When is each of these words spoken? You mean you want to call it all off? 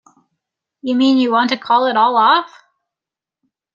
You 0.81 0.95
mean 0.95 1.19
you 1.19 1.31
want 1.31 1.51
to 1.51 1.57
call 1.57 1.85
it 1.85 1.95
all 1.95 2.17
off? 2.17 2.51